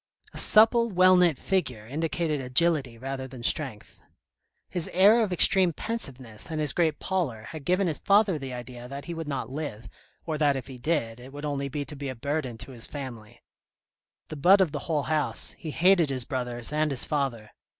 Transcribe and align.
A 0.33 0.39
supple 0.39 0.89
well 0.89 1.15
knit 1.15 1.37
figure, 1.37 1.85
indicated 1.85 2.41
agility 2.41 2.97
rather 2.97 3.27
than 3.27 3.43
strength. 3.43 4.01
His 4.67 4.89
air 4.93 5.21
of 5.21 5.31
extreme 5.31 5.73
pensiveness 5.73 6.49
and 6.49 6.59
his 6.59 6.73
great 6.73 6.97
pallor 6.99 7.43
had 7.43 7.65
given 7.65 7.85
his 7.85 7.99
father 7.99 8.39
the 8.39 8.51
idea 8.51 8.87
that 8.87 9.05
he 9.05 9.13
would 9.13 9.27
not 9.27 9.51
live, 9.51 9.87
or 10.25 10.39
that 10.39 10.55
if 10.55 10.65
he 10.65 10.79
did, 10.79 11.19
it 11.19 11.31
would 11.31 11.45
only 11.45 11.69
be 11.69 11.85
to 11.85 11.95
be 11.95 12.09
a 12.09 12.15
burden 12.15 12.57
to 12.57 12.71
his 12.71 12.87
family. 12.87 13.43
The 14.29 14.37
butt 14.37 14.59
of 14.59 14.71
the 14.71 14.79
whole 14.89 15.03
house, 15.03 15.51
he 15.59 15.69
hated 15.69 16.09
his 16.09 16.25
brothers 16.25 16.73
and 16.73 16.89
his 16.89 17.05
father. 17.05 17.51